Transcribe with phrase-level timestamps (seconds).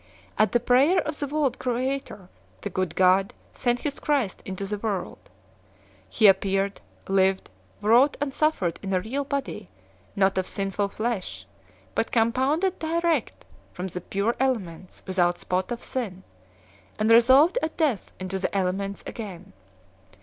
[0.35, 2.27] At the prayer of the world creator
[2.61, 5.29] the Good God sent his Christ into the world.
[6.09, 7.51] He appeared, lived,
[7.83, 9.69] wrought and sufiered in a real body,
[10.15, 11.45] not of sinful flesh,
[11.93, 16.23] but compounded direct from the pure elements without spot of sin,
[16.97, 19.53] and resolved at death into the elements again.